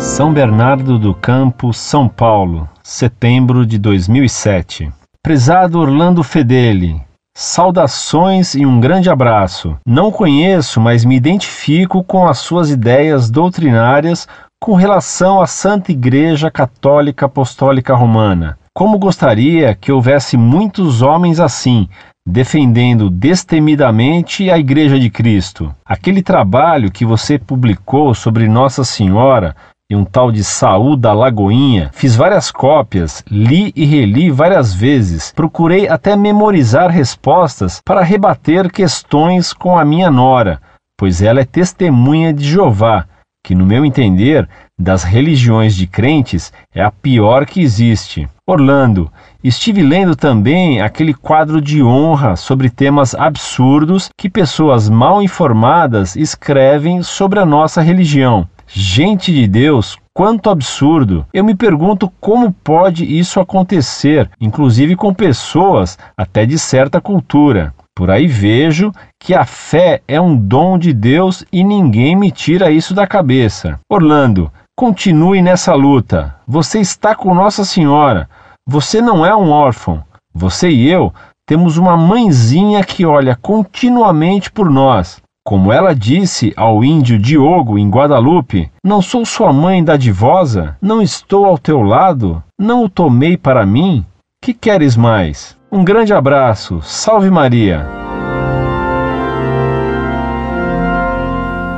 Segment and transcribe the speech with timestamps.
[0.00, 4.90] São Bernardo do Campo, São Paulo, setembro de 2007.
[5.22, 7.02] Prezado Orlando Fedeli,
[7.36, 9.76] saudações e um grande abraço.
[9.86, 14.26] Não conheço, mas me identifico com as suas ideias doutrinárias
[14.58, 18.58] com relação à Santa Igreja Católica Apostólica Romana.
[18.74, 21.86] Como gostaria que houvesse muitos homens assim,
[22.26, 25.74] defendendo destemidamente a Igreja de Cristo.
[25.84, 29.54] Aquele trabalho que você publicou sobre Nossa Senhora
[29.90, 35.32] e um tal de Saúl da Lagoinha, fiz várias cópias, li e reli várias vezes,
[35.34, 40.60] procurei até memorizar respostas para rebater questões com a minha nora,
[40.96, 43.04] pois ela é testemunha de Jeová,
[43.44, 48.28] que, no meu entender, das religiões de crentes é a pior que existe.
[48.46, 49.10] Orlando,
[49.42, 57.02] estive lendo também aquele quadro de honra sobre temas absurdos que pessoas mal informadas escrevem
[57.02, 58.48] sobre a nossa religião.
[58.72, 61.26] Gente de Deus, quanto absurdo!
[61.34, 67.74] Eu me pergunto como pode isso acontecer, inclusive com pessoas até de certa cultura.
[67.96, 72.70] Por aí vejo que a fé é um dom de Deus e ninguém me tira
[72.70, 73.80] isso da cabeça.
[73.90, 76.36] Orlando, continue nessa luta.
[76.46, 78.28] Você está com Nossa Senhora.
[78.68, 80.04] Você não é um órfão.
[80.32, 81.12] Você e eu
[81.44, 85.20] temos uma mãezinha que olha continuamente por nós.
[85.42, 90.76] Como ela disse ao índio Diogo em Guadalupe: Não sou sua mãe dadivosa?
[90.82, 92.42] Não estou ao teu lado?
[92.58, 94.04] Não o tomei para mim?
[94.42, 95.56] Que queres mais?
[95.72, 96.80] Um grande abraço.
[96.82, 97.86] Salve Maria.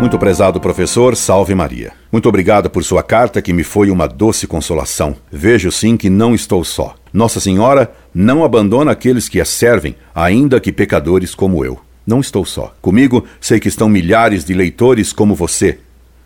[0.00, 1.92] Muito prezado professor, salve Maria.
[2.10, 5.14] Muito obrigado por sua carta, que me foi uma doce consolação.
[5.30, 6.96] Vejo sim que não estou só.
[7.12, 11.78] Nossa Senhora não abandona aqueles que a servem, ainda que pecadores como eu.
[12.06, 12.74] Não estou só.
[12.80, 15.78] Comigo sei que estão milhares de leitores como você.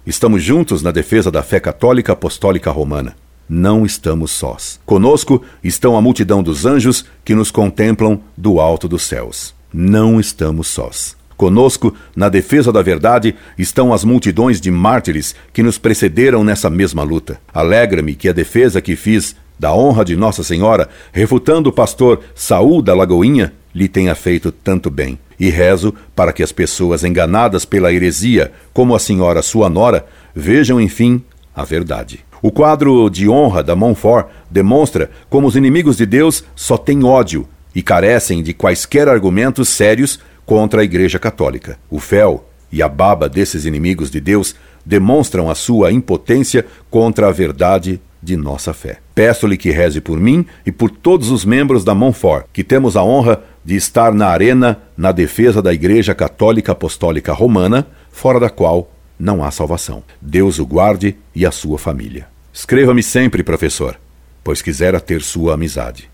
[0.07, 3.17] Estamos juntos na defesa da fé católica apostólica romana.
[3.49, 4.81] Não estamos sós.
[4.85, 9.55] Conosco estão a multidão dos anjos que nos contemplam do alto dos céus.
[9.73, 11.17] Não estamos sós.
[11.37, 17.03] Conosco, na defesa da verdade, estão as multidões de mártires que nos precederam nessa mesma
[17.03, 17.39] luta.
[17.53, 22.81] Alegra-me que a defesa que fiz da honra de Nossa Senhora, refutando o pastor Saul
[22.81, 25.19] da Lagoinha, lhe tenha feito tanto bem.
[25.39, 30.81] E rezo para que as pessoas enganadas pela heresia, como a senhora sua nora, vejam
[30.81, 31.23] enfim
[31.55, 32.25] a verdade.
[32.41, 37.47] O quadro de honra da Montfort demonstra como os inimigos de Deus só têm ódio
[37.75, 41.79] e carecem de quaisquer argumentos sérios contra a Igreja Católica.
[41.91, 44.55] O fel e a baba desses inimigos de Deus
[44.87, 48.99] demonstram a sua impotência contra a verdade de nossa fé.
[49.15, 53.05] Peço-lhe que reze por mim e por todos os membros da Montfort, que temos a
[53.05, 58.91] honra de estar na arena na defesa da Igreja Católica Apostólica Romana, fora da qual
[59.19, 60.03] não há salvação.
[60.21, 62.27] Deus o guarde e a sua família.
[62.53, 63.97] Escreva-me sempre, professor,
[64.43, 66.11] pois quisera ter sua amizade.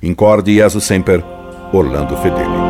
[0.00, 1.22] Incorde Jesus Semper,
[1.72, 2.65] Orlando Fedeli.